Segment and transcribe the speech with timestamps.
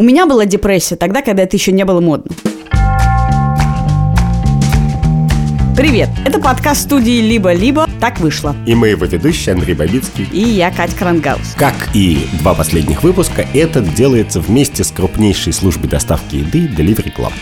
[0.00, 2.30] У меня была депрессия тогда, когда это еще не было модно.
[5.76, 6.08] Привет!
[6.24, 7.84] Это подкаст студии «Либо-либо».
[8.00, 8.54] Так вышло.
[8.64, 10.28] И мы его ведущие Андрей Бабицкий.
[10.32, 11.54] И я, Катя Крангаус.
[11.56, 17.32] Как и два последних выпуска, этот делается вместе с крупнейшей службой доставки еды Delivery Club.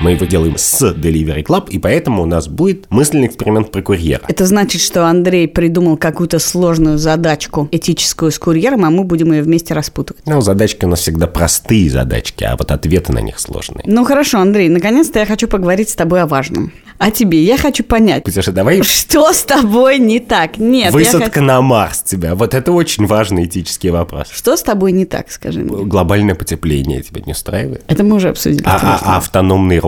[0.00, 4.22] Мы его делаем с Delivery Club, и поэтому у нас будет мысленный эксперимент про курьера.
[4.28, 9.42] Это значит, что Андрей придумал какую-то сложную задачку этическую с курьером, а мы будем ее
[9.42, 10.22] вместе распутывать.
[10.24, 13.84] Ну, задачки у нас всегда простые задачки, а вот ответы на них сложные.
[13.86, 16.72] Ну хорошо, Андрей, наконец-то я хочу поговорить с тобой о важном.
[16.98, 20.58] А тебе я хочу понять, Слушай, давай что с тобой не так?
[20.58, 22.34] Нет, высадка хочу- на Марс тебя.
[22.34, 24.28] Вот это очень важный этический вопрос.
[24.30, 25.84] Что с тобой не так, скажи мне?
[25.84, 27.82] Глобальное потепление тебя не устраивает?
[27.86, 28.62] Это мы уже обсудили.
[28.66, 29.20] А, а- а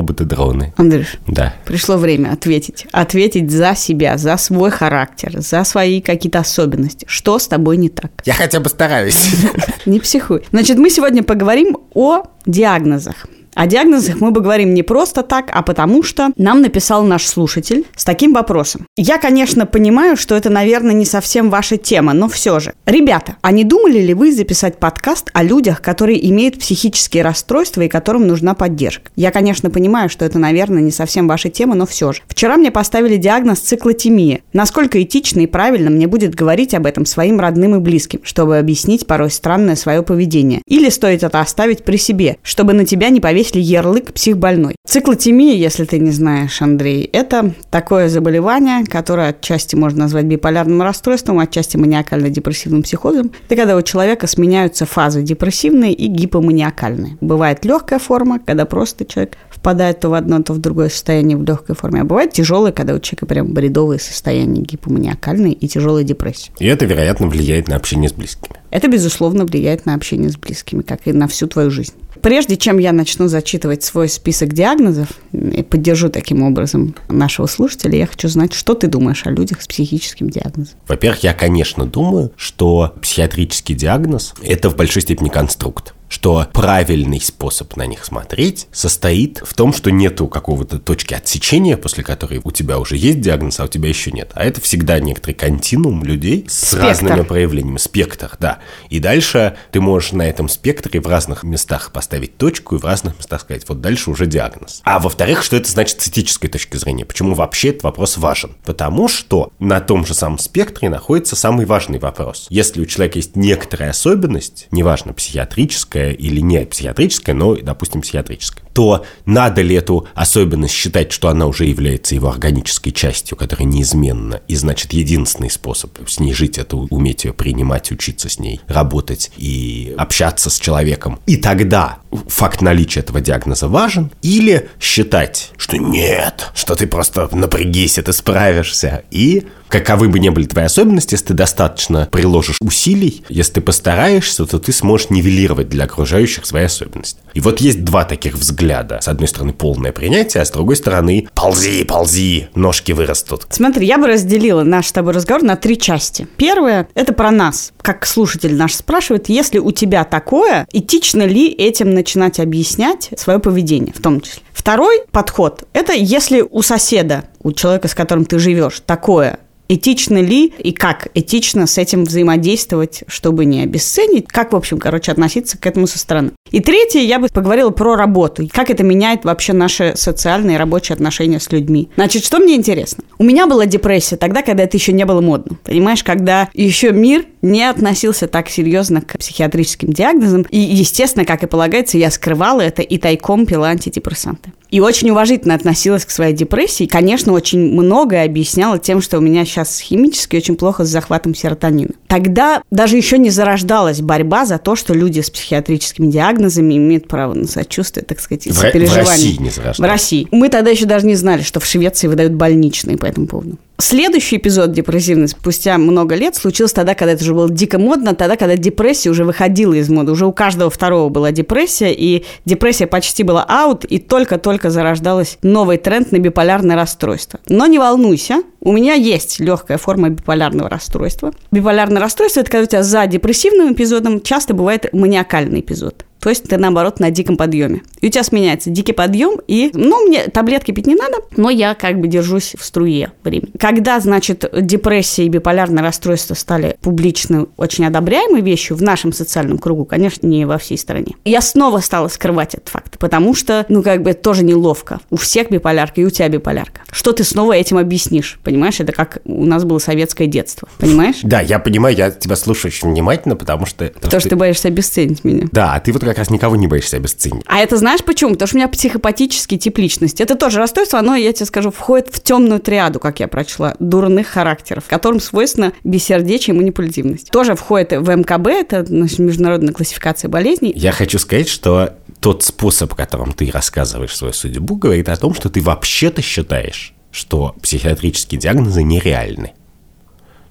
[0.03, 0.73] автономные роботы-дроны?
[0.77, 1.55] Андрюш, Да.
[1.65, 2.87] пришло время ответить.
[2.93, 7.05] Ответить за себя, за свой характер, за свои какие-то особенности.
[7.09, 8.11] Что с тобой не так?
[8.25, 9.31] Я хотя бы стараюсь.
[9.87, 10.43] Не психуй.
[10.53, 13.27] Значит, мы сегодня поговорим о диагнозах.
[13.55, 17.85] О диагнозах мы бы говорим не просто так, а потому что нам написал наш слушатель
[17.95, 18.87] с таким вопросом.
[18.97, 22.73] Я, конечно, понимаю, что это, наверное, не совсем ваша тема, но все же.
[22.87, 27.89] Ребята, а не думали ли вы записать подкаст о людях, которые имеют психические расстройства и
[27.89, 29.11] которым нужна поддержка?
[29.17, 32.23] Я, конечно, понимаю, что это, наверное, не совсем ваша тема, но все же.
[32.29, 34.41] Вчера мне поставили диагноз циклотемия.
[34.55, 39.07] Насколько этично и правильно мне будет говорить об этом своим родным и близким, чтобы объяснить
[39.07, 40.63] порой странное свое поведение?
[40.67, 44.77] Или стоит это оставить при себе, чтобы на тебя не повесили ярлык психбольной?
[44.87, 51.39] Циклотемия, если ты не знаешь, Андрей, это такое заболевание, которое отчасти можно назвать биполярным расстройством,
[51.39, 53.33] отчасти маниакально-депрессивным психозом.
[53.47, 57.17] Это когда у человека сменяются фазы депрессивные и гипоманиакальные.
[57.21, 61.45] Бывает легкая форма, когда просто человек впадает то в одно, то в другое состояние в
[61.45, 62.03] легкой форме.
[62.03, 66.53] А бывает тяжелое, когда у человека прям бредовые состояния гипоманиакальные и тяжелая депрессия.
[66.59, 68.57] И это, вероятно, влияет на общение с близкими.
[68.71, 71.95] Это, безусловно, влияет на общение с близкими, как и на всю твою жизнь.
[72.23, 78.07] Прежде чем я начну зачитывать свой список диагнозов и поддержу таким образом нашего слушателя, я
[78.07, 80.75] хочу знать, что ты думаешь о людях с психическим диагнозом.
[80.87, 87.75] Во-первых, я, конечно, думаю, что психиатрический диагноз– это в большой степени конструкт что правильный способ
[87.77, 92.79] на них смотреть состоит в том, что нету какого-то точки отсечения, после которой у тебя
[92.79, 94.31] уже есть диагноз, а у тебя еще нет.
[94.35, 96.87] А это всегда некоторый континуум людей с Спектр.
[96.87, 97.79] разными проявлениями.
[97.79, 98.59] Спектр, да.
[98.91, 103.17] И дальше ты можешь на этом спектре в разных местах поставить точку и в разных
[103.17, 104.83] местах сказать, вот дальше уже диагноз.
[104.85, 107.07] А во-вторых, что это значит с этической точки зрения?
[107.07, 108.55] Почему вообще этот вопрос важен?
[108.65, 112.49] Потому что на том же самом спектре находится самый важный вопрос.
[112.51, 119.05] Если у человека есть некоторая особенность, неважно, психиатрическая или не психиатрическая, но, допустим, психиатрическая, то
[119.27, 124.55] надо ли эту особенность считать, что она уже является его органической частью, которая неизменна, и
[124.55, 129.95] значит единственный способ с ней жить, это уметь ее принимать, учиться с ней, работать и
[129.97, 131.21] общаться с человеком.
[131.27, 131.99] И тогда
[132.29, 139.05] факт наличия этого диагноза важен, или считать, что нет, что ты просто напрягись, ты справишься,
[139.11, 144.45] и каковы бы ни были твои особенности, если ты достаточно приложишь усилий, если ты постараешься,
[144.45, 147.21] то ты сможешь нивелировать для окружающих свои особенности.
[147.35, 148.99] И вот есть два таких взгляда.
[149.01, 153.47] С одной стороны, полное принятие, а с другой стороны, ползи, ползи, ножки вырастут.
[153.51, 156.27] Смотри, я бы разделила наш с тобой разговор на три части.
[156.37, 157.73] Первое– это про нас.
[157.81, 163.93] Как слушатель наш спрашивает, если у тебя такое, этично ли этим начинать объяснять свое поведение
[163.95, 164.43] в том числе.
[164.53, 169.39] Второй подход– это если у соседа, у человека, с которым ты живешь, такое,
[169.75, 175.13] этично ли и как этично с этим взаимодействовать, чтобы не обесценить, как, в общем, короче,
[175.13, 176.33] относиться к этому со стороны.
[176.51, 180.95] И третье, я бы поговорила про работу, как это меняет вообще наши социальные и рабочие
[180.95, 181.89] отношения с людьми.
[181.95, 183.05] Значит, что мне интересно?
[183.19, 185.57] У меня была депрессия тогда, когда это еще не было модно.
[185.65, 191.47] Понимаешь, когда еще мир не относился так серьезно к психиатрическим диагнозам, и, естественно, как и
[191.47, 194.53] полагается, я скрывала это и тайком пила антидепрессанты.
[194.73, 196.87] И очень уважительно относилась к своей депрессии.
[196.87, 201.91] Конечно, очень многое объясняла тем, что у меня сейчас химически очень плохо с захватом серотонина.
[202.07, 207.35] Тогда даже еще не зарождалась борьба за то, что люди с психиатрическими диагнозами имеют право
[207.35, 209.05] на сочувствие, так сказать, и Ро- в сопереживание.
[209.05, 209.79] России не зарождалась.
[209.79, 210.29] В России.
[210.31, 213.59] Мы тогда еще даже не знали, что в Швеции выдают больничные по этому поводу.
[213.79, 218.37] Следующий эпизод депрессивный спустя много лет случился тогда, когда это уже было дико модно, тогда,
[218.37, 220.13] когда депрессия уже выходила из моды.
[220.13, 225.79] Уже у каждого второго была депрессия, и депрессия почти была аут, и только-только зарождалась новый
[225.79, 227.41] тренд на биполярное расстройство.
[227.49, 231.33] Но не волнуйся, у меня есть легкая форма биполярного расстройства.
[231.51, 236.07] Биполярное расстройство– это когда у тебя за депрессивным эпизодом часто бывает маниакальный эпизод.
[236.23, 237.83] То есть ты, наоборот, на диком подъеме.
[238.01, 241.75] И у тебя сменяется дикий подъем, и, ну, мне таблетки пить не надо, но я
[241.75, 243.51] как бы держусь в струе времени.
[243.59, 249.85] Когда, значит, депрессия и биполярное расстройство стали публично очень одобряемой вещью в нашем социальном кругу,
[249.85, 254.03] конечно, не во всей стране, я снова стала скрывать этот факт, потому что, ну, как
[254.03, 255.01] бы это тоже неловко.
[255.11, 256.83] У всех биполярка, и у тебя биполярка.
[256.93, 258.39] Что ты снова этим объяснишь?
[258.45, 260.69] Понимаешь, это как у нас было советское детство.
[260.79, 261.17] Понимаешь?
[261.25, 263.87] Да, я понимаю, я тебя слушаю очень внимательно, потому что...
[263.87, 265.49] Потому что ты боишься обесценить меня.
[265.51, 267.43] Да, а ты вот как раз никого не боишься обесценить.
[267.47, 268.33] А это знаешь почему?
[268.33, 270.23] Потому что у меня психопатический тип личности.
[270.23, 274.27] Это тоже расстройство, оно, я тебе скажу, входит в темную триаду, как я прочла, дурных
[274.29, 277.31] характеров, которым свойственно бессердечие и манипулятивность.
[277.31, 280.73] Тоже входит в МКБ, это значит, международная классификация болезней.
[280.77, 285.49] Я хочу сказать, что тот способ, которым ты рассказываешь свою судьбу, говорит о том, что
[285.49, 289.55] ты вообще-то считаешь, что психиатрические диагнозы нереальны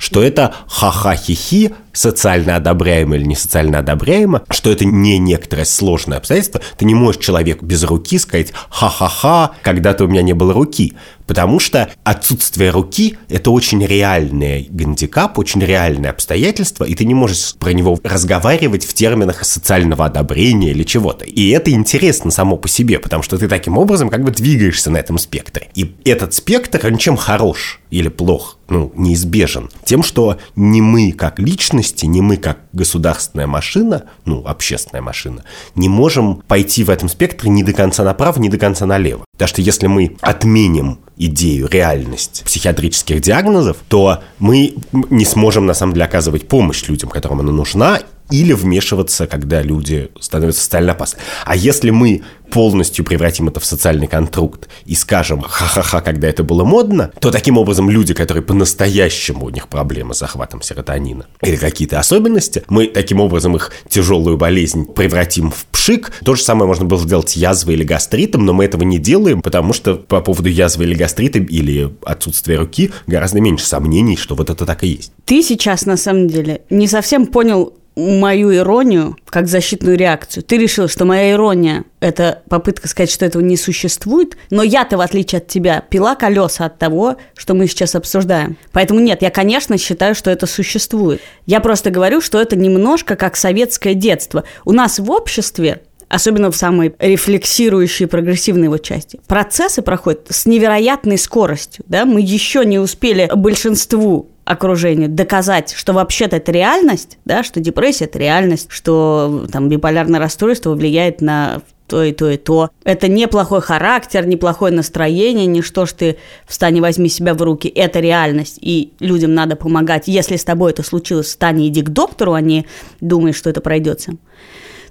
[0.02, 6.62] что это ха-ха-хи-хи, социально одобряемо или не социально одобряемо, что это не некоторое сложное обстоятельство.
[6.78, 10.94] Ты не можешь человеку без руки сказать ха-ха-ха, когда-то у меня не было руки.
[11.32, 17.56] Потому что отсутствие руки– это очень реальный гандикап, очень реальное обстоятельство, и ты не можешь
[17.56, 21.24] про него разговаривать в терминах социального одобрения или чего-то.
[21.24, 24.98] И это интересно само по себе, потому что ты таким образом как бы двигаешься на
[24.98, 25.70] этом спектре.
[25.74, 29.70] И этот спектр, он чем хорош или плох, ну, неизбежен?
[29.86, 31.40] Тем, что не мы как
[31.82, 35.44] личности, не мы как государственная машина, ну, общественная машина,
[35.76, 39.26] не можем пойти в этом спектре ни до конца направо, ни до конца налево.
[39.34, 45.94] Потому что если мы отменим идею, реальность психиатрических диагнозов, то мы не сможем, на самом
[45.94, 48.00] деле, оказывать помощь людям, которым она нужна,
[48.32, 51.20] или вмешиваться, когда люди становятся социально опасны.
[51.46, 56.64] А если мы полностью превратим это в социальный конструкт и скажем ха-ха-ха, когда это было
[56.64, 62.00] модно, то таким образом люди, которые по-настоящему у них проблемы с захватом серотонина или какие-то
[62.00, 66.12] особенности, мы таким образом их тяжелую болезнь превратим в пшик.
[66.24, 69.74] То же самое можно было сделать язвой или гастритом, но мы этого не делаем, потому
[69.74, 74.66] что по поводу язвы или гастрита или отсутствия руки гораздо меньше сомнений, что вот это
[74.66, 75.14] так и есть.
[75.26, 80.44] Ты сейчас, на самом деле, не совсем понял мою иронию как защитную реакцию.
[80.44, 85.02] Ты решил, что моя ирония– это попытка сказать, что этого не существует, но я-то, в
[85.02, 88.58] отличие от тебя, пила колеса от того, что мы сейчас обсуждаем.
[88.72, 91.22] Поэтому нет, я, конечно, считаю, что это существует.
[91.46, 94.44] Я просто говорю, что это немножко как советское детство.
[94.66, 99.20] У нас в обществе особенно в самой рефлексирующей прогрессивной его части.
[99.28, 101.86] Процессы проходят с невероятной скоростью.
[101.88, 102.06] Да?
[102.06, 108.20] Мы еще не успели большинству окружению доказать, что вообще-то это реальность, да, что депрессия– это
[108.20, 112.70] реальность, что там биполярное расстройство влияет на то и то и то.
[112.86, 116.18] Это неплохой характер, неплохое настроение, не что ж ты
[116.48, 117.68] встань и возьми себя в руки.
[117.68, 120.08] Это реальность, и людям надо помогать.
[120.08, 122.66] Если с тобой это случилось, встань и иди к доктору, а не
[123.02, 124.20] думай, что это пройдет сам.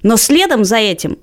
[0.02, 1.16] Но следом за этим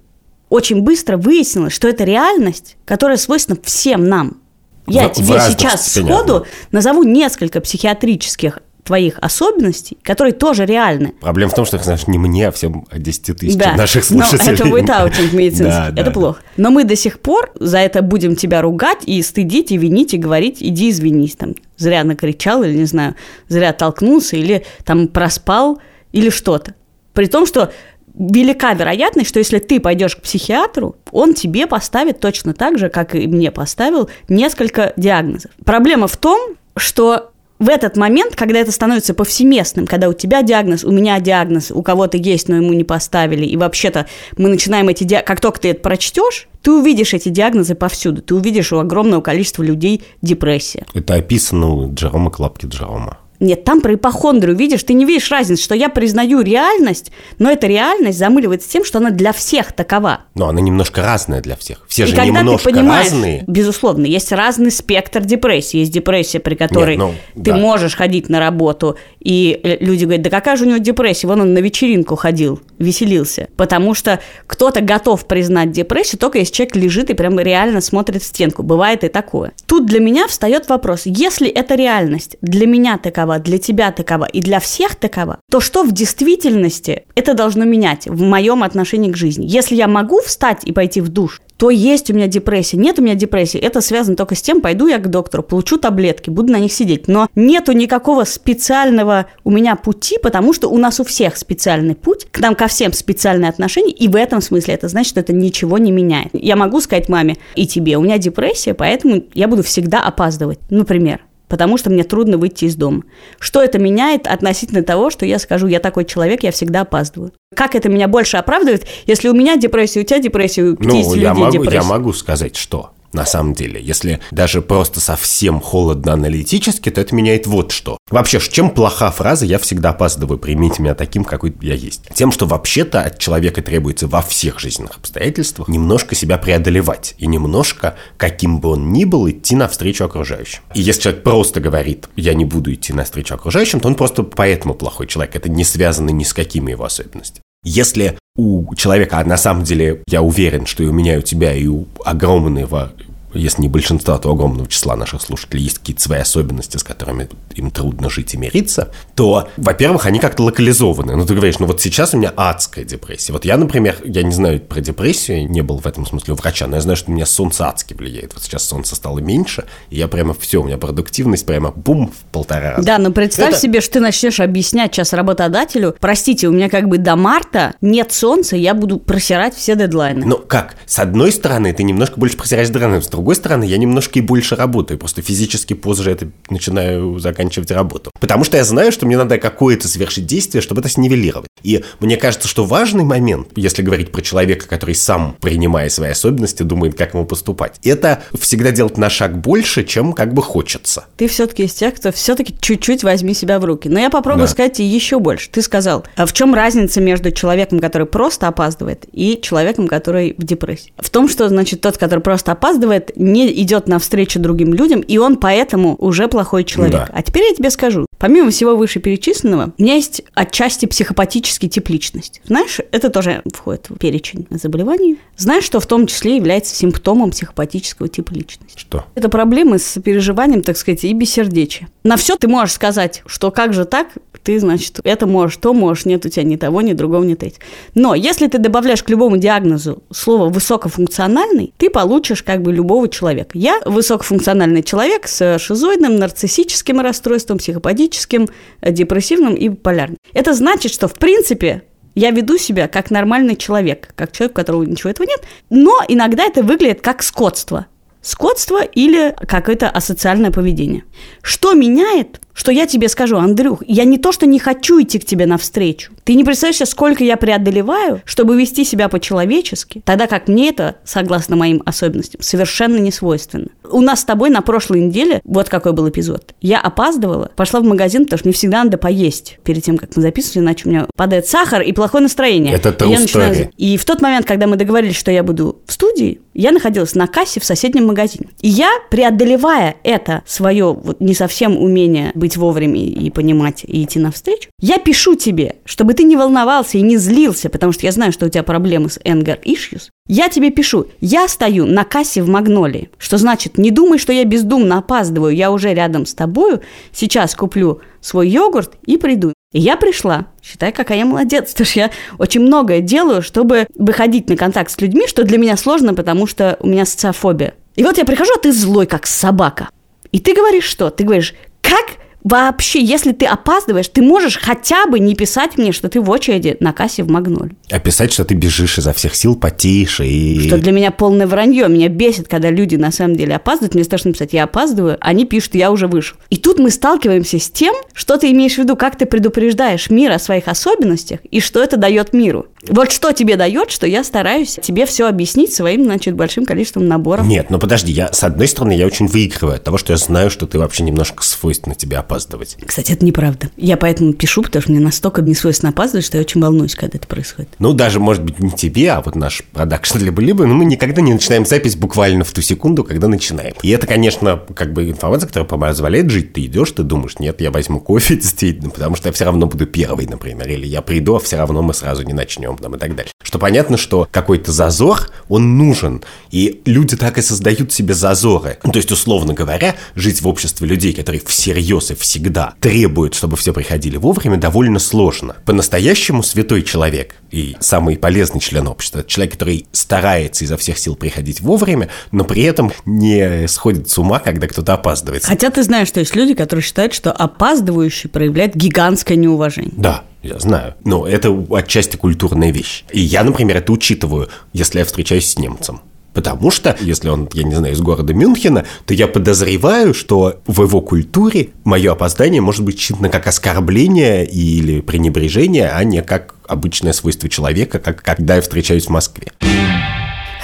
[0.50, 4.42] очень быстро выяснилось, что это реальность, которая свойственна всем нам–
[4.88, 11.14] я в, тебе в сейчас сходу назову несколько психиатрических твоих особенностей, которые тоже реальны.
[11.20, 14.46] Проблема в том, что знаешь не мне, а всем 10 тысяч да, наших слушателей.
[14.46, 16.42] Но это будет аутинг медицинский, да, это да, плохо.
[16.56, 20.18] Но мы до сих пор за это будем тебя ругать и стыдить, и винить, и
[20.18, 23.16] говорить, иди извинись, там, зря накричал, или, не знаю,
[23.50, 25.82] зря толкнулся, или там проспал,
[26.14, 26.74] или что-то.
[27.12, 27.74] При том, что
[28.18, 33.16] велика вероятность, что если ты пойдешь к психиатру, он тебе поставит точно так же, как
[33.16, 35.52] и мне поставил, несколько диагнозов.
[35.64, 40.84] Проблема в том, что в этот момент, когда это становится повсеместным, когда у тебя диагноз,
[40.84, 44.06] у меня диагноз, у кого-то есть, но ему не поставили, и вообще-то
[44.38, 48.36] мы начинаем эти диагнозы, как только ты это прочтешь, ты увидишь эти диагнозы повсюду, ты
[48.36, 50.86] увидишь у огромного количества людей депрессия.
[50.94, 53.18] Это описано у Джерома Клапки Джерома.
[53.40, 57.68] Нет, там про ипохондрию, видишь, ты не видишь разницы, что я признаю реальность, но эта
[57.68, 60.22] реальность замыливается тем, что она для всех такова.
[60.34, 61.86] Но она немножко разная для всех.
[61.88, 63.44] Все и же когда немножко ты понимаешь, разные.
[63.48, 65.78] Безусловно, есть разный спектр депрессии.
[65.78, 67.00] Есть депрессия, при которой Нет,
[67.36, 67.58] ну, ты да.
[67.58, 71.28] можешь ходить на работу, и люди говорят, да какая же у него депрессия?
[71.28, 73.50] Вон он на вечеринку ходил, веселился.
[73.58, 78.26] Потому что кто-то готов признать депрессию, только если человек лежит и прям реально смотрит в
[78.26, 78.64] стенку.
[78.64, 79.54] Бывает и такое.
[79.68, 84.26] Тут для меня встает вопрос, если это реальность для меня такова, такова, для тебя такова
[84.26, 89.18] и для всех такова, то что в действительности это должно менять в моем отношении к
[89.18, 89.46] жизни?
[89.46, 93.02] Если я могу встать и пойти в душ, то есть у меня депрессия, нет у
[93.02, 93.60] меня депрессии.
[93.60, 97.08] Это связано только с тем, пойду я к доктору, получу таблетки, буду на них сидеть.
[97.08, 102.28] Но нету никакого специального у меня пути, потому что у нас у всех специальный путь,
[102.32, 105.80] к нам ко всем специальные отношения, и в этом смысле это значит, что это ничего
[105.80, 106.30] не меняет.
[106.34, 111.22] Я могу сказать маме и тебе, у меня депрессия, поэтому я буду всегда опаздывать, например.
[111.48, 113.04] Потому что мне трудно выйти из дома.
[113.40, 117.32] Что это меняет относительно того, что я скажу, я такой человек, я всегда опаздываю?
[117.56, 121.00] Как это меня больше оправдывает, если у меня депрессия, у тебя депрессия, у 50 Ну,
[121.14, 121.76] людей я могу, депрессия?
[121.76, 123.82] я могу сказать, что на самом деле.
[123.82, 127.98] Если даже просто совсем холодно аналитически, то это меняет вот что.
[128.10, 132.04] Вообще, чем плоха фраза «я всегда опаздываю, примите меня таким, какой я есть»?
[132.14, 137.96] Тем, что вообще-то от человека требуется во всех жизненных обстоятельствах немножко себя преодолевать и немножко,
[138.18, 140.62] каким бы он ни был, идти навстречу окружающим.
[140.74, 144.74] И если человек просто говорит «я не буду идти навстречу окружающим», то он просто поэтому
[144.74, 145.36] плохой человек.
[145.36, 147.42] Это не связано ни с какими его особенностями.
[147.64, 151.22] Если у человека, а на самом деле я уверен, что и у меня, и у
[151.22, 152.94] тебя, и у огромного
[153.34, 157.72] если не большинства, то огромного числа наших слушателей есть какие-то свои особенности, с которыми им
[157.72, 161.16] трудно жить и мириться, то, во-первых, они как-то локализованы.
[161.16, 163.34] Ну, ты говоришь, ну вот сейчас у меня адская депрессия.
[163.34, 166.68] Вот я, например, я не знаю про депрессию, не был в этом смысле у врача,
[166.68, 168.34] но я знаю, что у меня солнце адски влияет.
[168.34, 172.32] Вот сейчас солнце стало меньше, и я прямо все, у меня продуктивность прямо бум в
[172.32, 172.86] полтора раза.
[172.86, 176.88] Да, но представь Это- себе, что ты начнешь объяснять сейчас работодателю, простите, у меня как
[176.88, 180.26] бы до марта нет солнца, я буду просирать все дедлайны.
[180.26, 180.76] Ну как?
[180.86, 182.72] С одной стороны, ты немножко больше просираешь с
[183.18, 184.98] другой стороны, я немножко и больше работаю.
[184.98, 188.12] Просто физически позже это начинаю заканчивать работу.
[188.20, 191.50] Потому что я знаю, что мне надо какое-то совершить действие, чтобы это снивелировать.
[191.64, 196.64] И мне кажется, что важный момент, если говорить про человека, который сам, принимая свои особенности,
[196.64, 201.06] думает, как ему поступать, это всегда делать на шаг больше, чем как бы хочется.
[201.18, 203.90] Ты все-таки из тех, кто все-таки чуть-чуть возьми себя в руки.
[203.90, 204.52] Но я попробую Да.
[204.54, 205.50] сказать еще больше.
[205.50, 210.44] Ты сказал, а в чем разница между человеком, который просто опаздывает, и человеком, который в
[210.44, 210.94] депрессии?
[210.98, 215.38] В том, что, значит, тот, который просто опаздывает, не идет навстречу другим людям, и он
[215.38, 217.08] поэтому уже плохой человек.
[217.08, 217.10] Да.
[217.12, 218.06] А теперь я тебе скажу.
[218.18, 222.42] Помимо всего вышеперечисленного, у меня есть отчасти психопатический тип личности.
[222.46, 225.18] Знаешь, это тоже входит в перечень заболеваний.
[225.36, 228.80] Знаешь, что в том числе является симптомом психопатического типа личности?
[228.80, 229.06] Что?
[229.14, 231.90] Это проблемы с переживанием, так сказать, и бессердечия.
[232.04, 234.08] На все ты можешь сказать, что как же так,
[234.48, 237.62] ты, значит, это можешь, то можешь, нет у тебя ни того, ни другого, ни третьего.
[237.96, 243.58] Но если ты добавляешь к любому диагнозу слово «высокофункциональный», ты получишь как бы любого человека.
[243.58, 248.48] Я высокофункциональный человек с шизоидным, нарциссическим расстройством, психопатическим,
[248.80, 250.18] э, депрессивным и полярным.
[250.32, 251.84] Это значит, что, в принципе,
[252.16, 256.46] я веду себя как нормальный человек, как человек, у которого ничего этого нет, но иногда
[256.46, 257.88] это выглядит как скотство.
[258.22, 261.04] Скотство или какое-то асоциальное поведение.
[261.42, 265.26] Что меняет, что я тебе скажу, Андрюх, я не то, что не хочу идти к
[265.26, 266.12] тебе навстречу.
[266.24, 271.56] Ты не представляешь сколько я преодолеваю, чтобы вести себя по-человечески, тогда как мне это, согласно
[271.56, 273.68] моим особенностям, совершенно не свойственно.
[273.90, 277.84] У нас с тобой на прошлой неделе, вот какой был эпизод, я опаздывала, пошла в
[277.84, 281.08] магазин, потому что мне всегда надо поесть перед тем, как мы записываем, иначе у меня
[281.16, 282.74] падает сахар и плохое настроение.
[282.74, 283.70] Это И я начинаю-.
[283.78, 287.28] И в тот момент, когда мы договорились, что я буду в студии, я находилась на
[287.28, 288.50] кассе в соседнем магазине.
[288.62, 294.20] И я, преодолевая это свое вот не совсем умение быть вовремя и понимать, и идти
[294.20, 298.32] навстречу, я пишу тебе, чтобы ты не волновался и не злился, потому что я знаю,
[298.32, 300.04] что у тебя проблемы с anger issues.
[300.30, 304.46] Я тебе пишу, я стою на кассе в Магнолии, что значит, не думай, что я
[304.46, 309.54] бездумно опаздываю, я уже рядом с тобою, сейчас куплю свой йогурт и приду.
[309.74, 310.48] И я пришла.
[310.62, 315.00] Считай, какая я молодец, потому что я очень многое делаю, чтобы выходить на контакт с
[315.02, 317.74] людьми, что для меня сложно, потому что у меня социофобия.
[317.96, 319.90] И вот я прихожу, а ты злой, как собака.
[320.32, 321.10] И ты говоришь что?
[321.10, 326.10] Ты говоришь, как вообще, если ты опаздываешь, ты можешь хотя бы не писать мне, что
[326.10, 327.72] ты в очереди на кассе в Магноле.
[327.90, 330.68] Описать, что ты бежишь изо всех сил, потеешь и...
[330.68, 331.88] Что для меня полное вранье.
[331.88, 333.96] Меня бесит, когда люди на самом деле опаздывают.
[333.96, 336.38] Мне страшно написать, я опаздываю, они пишут, я уже вышел.
[336.50, 340.32] И тут мы сталкиваемся с тем, что ты имеешь в виду, как ты предупреждаешь мир
[340.32, 342.68] о своих особенностях и что это дает миру.
[342.88, 347.46] Вот что тебе дает, что я стараюсь тебе все объяснить своим, значит, большим количеством наборов.
[347.46, 350.50] Нет, ну подожди, я, с одной стороны, я очень выигрываю от того, что я знаю,
[350.50, 352.78] что ты вообще немножко свойственно тебе опаздывать.
[352.86, 353.70] Кстати, это неправда.
[353.78, 357.18] Я поэтому пишу, потому что мне настолько не свойственно опаздывать, что я очень волнуюсь, когда
[357.18, 357.70] это происходит.
[357.80, 361.34] Ну, даже, может быть, не тебе, а вот наш продакшн либо-либо, но мы никогда не
[361.34, 363.74] начинаем запись буквально в ту секунду, когда начинаем.
[363.82, 366.54] И это, конечно, как бы информация, которая позволяет жить.
[366.54, 369.86] Ты идешь, ты думаешь, нет, я возьму кофе, действительно, потому что я все равно буду
[369.86, 373.16] первый, например, или я приду, а все равно мы сразу не начнем, там, и так
[373.16, 373.32] далее.
[373.42, 378.78] Что понятно, что какой-то зазор, он нужен, и люди так и создают себе зазоры.
[378.84, 383.58] Ну, то есть, условно говоря, жить в обществе людей, которые всерьез и всегда требуют, чтобы
[383.58, 385.56] все приходили вовремя, довольно сложно.
[385.66, 391.16] По-настоящему святой человек и самый полезный член общества– это человек, который старается изо всех сил
[391.16, 395.46] приходить вовремя, но при этом не сходит с ума, когда кто-то опаздывает.
[395.46, 399.94] Хотя ты знаешь, что есть люди, которые считают, что опаздывающий проявляет гигантское неуважение.
[399.96, 400.96] Да, я знаю.
[401.04, 403.04] Но это отчасти культурная вещь.
[403.12, 406.02] И я, например, это учитываю, если я встречаюсь с немцем.
[406.38, 410.84] Потому что, если он, я не знаю, из города Мюнхена, то я подозреваю, что в
[410.84, 417.14] его культуре мое опоздание может быть считано как оскорбление или пренебрежение, а не как обычное
[417.14, 419.52] свойство человека, как когда я встречаюсь в Москве.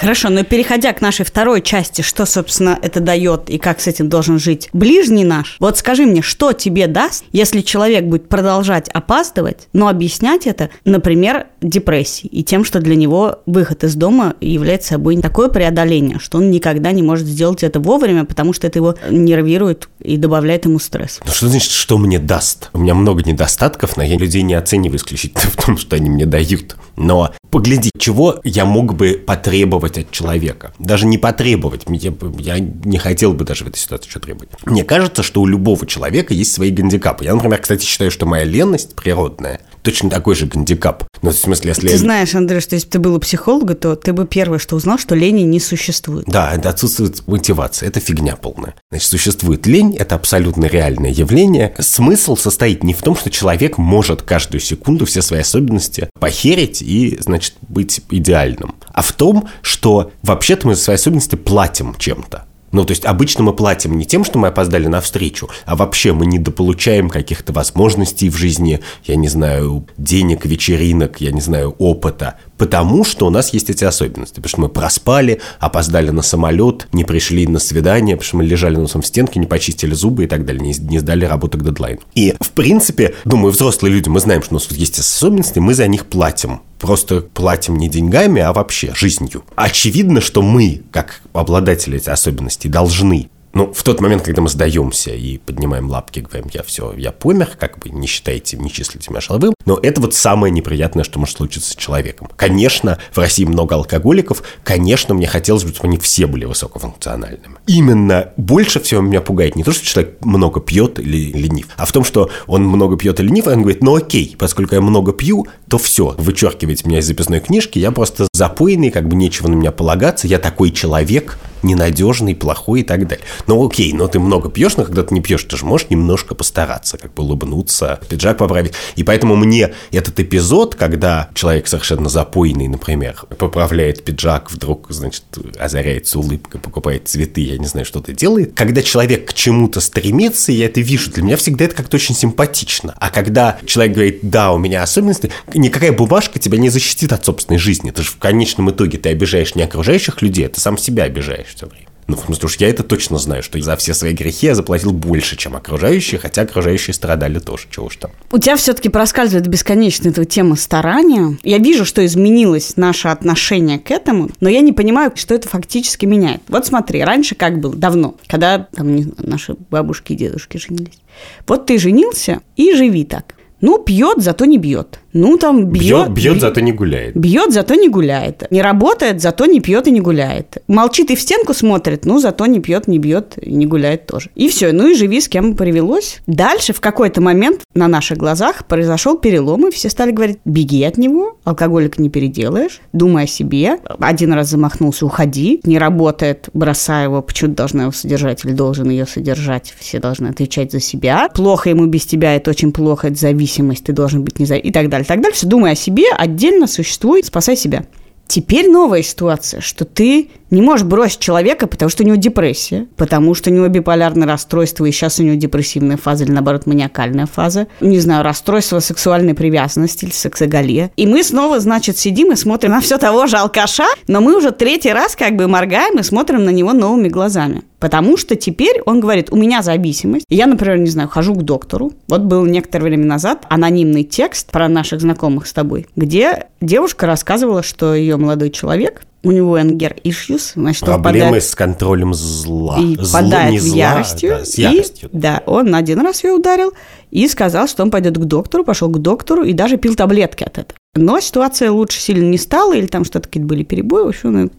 [0.00, 4.08] Хорошо, но переходя к нашей второй части, что, собственно, это дает и как с этим
[4.08, 9.68] должен жить ближний наш, вот скажи мне, что тебе даст, если человек будет продолжать опаздывать,
[9.72, 15.16] но объяснять это, например, депрессией и тем, что для него выход из дома является собой
[15.20, 19.88] такое преодоление, что он никогда не может сделать это вовремя, потому что это его нервирует
[20.00, 21.20] и добавляет ему стресс.
[21.24, 22.70] Ну что значит, что мне даст?
[22.72, 26.26] У меня много недостатков, но я людей не оцениваю исключительно в том, что они мне
[26.26, 26.76] дают.
[26.96, 30.72] Но погляди, чего я мог бы потребовать от человека.
[30.80, 31.82] Даже не потребовать.
[31.86, 34.48] Я, я не хотел бы даже в этой ситуации что требовать.
[34.66, 37.24] Мне кажется, что у любого человека есть свои гандикапы.
[37.24, 41.04] Я, например, кстати, считаю, что моя ленность природная точно такой же гандикап.
[41.22, 41.88] Ну, в смысле, если...
[41.88, 44.76] Ты знаешь, Андрей, что если бы ты был у психолога, то ты бы первое, что
[44.76, 46.24] узнал, что лени не существует.
[46.26, 47.88] Да, это отсутствует мотивация.
[47.88, 48.74] Это фигня полная.
[48.90, 51.74] Значит, существует лень, это абсолютно реальное явление.
[51.78, 57.18] Смысл состоит не в том, что человек может каждую секунду все свои особенности похерить и,
[57.20, 62.46] значит, быть идеальным, а в том, что вообще-то мы за свои особенности платим чем-то.
[62.74, 66.12] Ну, то есть обычно мы платим не тем, что мы опоздали на встречу, а вообще
[66.12, 72.34] мы недополучаем каких-то возможностей в жизни, я не знаю, денег, вечеринок, я не знаю, опыта,
[72.58, 74.36] потому что у нас есть эти особенности.
[74.36, 78.76] Потому что мы проспали, опоздали на самолет, не пришли на свидание, потому что мы лежали
[78.76, 82.00] носом в стенке, не почистили зубы и так далее, не, не сдали работу к дедлайну.
[82.14, 85.86] И, в принципе, думаю, взрослые люди, мы знаем, что у нас есть особенности, мы за
[85.86, 89.44] них платим просто платим не деньгами, а вообще жизнью.
[89.54, 95.12] Очевидно, что мы, как обладатели этих особенностей, должны ну, в тот момент, когда мы сдаемся
[95.12, 99.20] и поднимаем лапки, говорим, я все, я помер, как бы не считайте, не числите меня
[99.20, 102.28] шаловым, но это вот самое неприятное, что может случиться с человеком.
[102.36, 107.56] Конечно, в России много алкоголиков, конечно, мне хотелось бы, чтобы они все были высокофункциональными.
[107.66, 111.92] Именно больше всего меня пугает не то, что человек много пьет или ленив, а в
[111.92, 115.12] том, что он много пьет или ленив, и он говорит, ну окей, поскольку я много
[115.12, 119.54] пью, то все, вычеркивайте меня из записной книжки, я просто запойный, как бы нечего на
[119.54, 123.24] меня полагаться, я такой человек, ненадежный, плохой и так далее.
[123.46, 126.34] Ну окей, но ты много пьешь, но когда ты не пьешь, ты же можешь немножко
[126.34, 128.74] постараться, как бы улыбнуться, пиджак поправить.
[128.96, 135.24] И поэтому мне этот эпизод, когда человек совершенно запойный, например, поправляет пиджак, вдруг, значит,
[135.58, 138.54] озаряется улыбкой, покупает цветы, я не знаю, что-то делает.
[138.54, 141.10] Когда человек к чему-то стремится, я это вижу.
[141.10, 142.94] Для меня всегда это как-то очень симпатично.
[142.98, 147.58] А когда человек говорит, да, у меня особенности, никакая бумажка тебя не защитит от собственной
[147.58, 147.90] жизни.
[147.90, 151.53] Это же в конечном итоге ты обижаешь не окружающих людей, а ты сам себя обижаешь
[151.54, 151.88] все время.
[152.06, 155.36] Ну, потому что я это точно знаю, что за все свои грехи я заплатил больше,
[155.36, 158.10] чем окружающие, хотя окружающие страдали тоже, чего уж там.
[158.30, 161.38] У тебя все-таки проскальзывает бесконечно эта тема старания.
[161.42, 166.04] Я вижу, что изменилось наше отношение к этому, но я не понимаю, что это фактически
[166.04, 166.42] меняет.
[166.48, 170.98] Вот смотри, раньше как было, давно, когда там, наши бабушки и дедушки женились.
[171.46, 173.34] Вот ты женился и живи так.
[173.64, 175.00] Ну, пьет, зато не бьет.
[175.14, 176.08] Ну, там бьет...
[176.08, 177.16] Бьет, бьет, зато не гуляет.
[177.16, 178.42] Бьет, зато не гуляет.
[178.50, 180.58] Не работает, зато не пьет и не гуляет.
[180.68, 184.28] Молчит и в стенку смотрит, ну, зато не пьет, не бьет и не гуляет тоже.
[184.34, 186.18] И все, ну и живи с кем привелось.
[186.26, 190.98] Дальше в какой-то момент на наших глазах произошел перелом, и все стали говорить, беги от
[190.98, 193.78] него, алкоголик не переделаешь, думай о себе.
[193.98, 195.60] Один раз замахнулся, уходи.
[195.64, 199.72] Не работает, бросай его, почему должна его содержать или должен ее содержать.
[199.78, 201.30] Все должны отвечать за себя.
[201.32, 203.16] Плохо ему без тебя, это очень плохо, это
[203.54, 205.46] зависимость, ты должен быть независим и так далее так дальше.
[205.46, 207.84] Думай о себе, отдельно существуй, спасай себя.
[208.26, 213.34] Теперь новая ситуация, что ты не можешь бросить человека, потому что у него депрессия, потому
[213.34, 217.66] что у него биполярное расстройство, и сейчас у него депрессивная фаза или, наоборот, маниакальная фаза.
[217.80, 220.90] Не знаю, расстройство сексуальной привязанности или сексоголия.
[220.96, 224.52] И мы снова, значит, сидим и смотрим на все того же алкаша, но мы уже
[224.52, 227.62] третий раз как бы моргаем и смотрим на него новыми глазами.
[227.84, 230.24] Потому что теперь он говорит, у меня зависимость.
[230.30, 231.92] Я, например, не знаю, хожу к доктору.
[232.08, 237.62] Вот был некоторое время назад анонимный текст про наших знакомых с тобой, где девушка рассказывала,
[237.62, 242.78] что ее молодой человек у него энгер issues, значит, Проблемы падает, с контролем зла.
[242.80, 244.30] И Зло, падает не в зла, яростью.
[244.30, 245.10] Да, с яростью.
[245.12, 246.72] И, да, он один раз ее ударил
[247.10, 250.56] и сказал, что он пойдет к доктору, пошел к доктору и даже пил таблетки от
[250.56, 250.78] этого.
[250.96, 254.50] Но ситуация лучше сильно не стала, или там что-то какие-то были перебои, в общем, он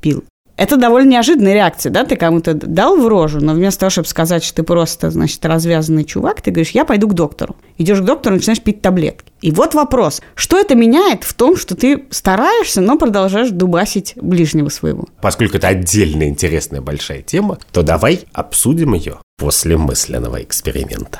[0.00, 0.24] пил.
[0.62, 4.44] Это довольно неожиданная реакция, да, ты кому-то дал в рожу, но вместо того, чтобы сказать,
[4.44, 7.56] что ты просто, значит, развязанный чувак, ты говоришь, я пойду к доктору.
[7.78, 9.32] Идешь к доктору, начинаешь пить таблетки.
[9.40, 14.68] И вот вопрос, что это меняет в том, что ты стараешься, но продолжаешь дубасить ближнего
[14.68, 15.08] своего?
[15.20, 21.18] Поскольку это отдельная интересная большая тема, то давай обсудим ее после мысленного эксперимента.